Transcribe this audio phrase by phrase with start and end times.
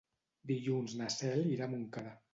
[0.51, 2.17] Dilluns na Cel irà a Montcada.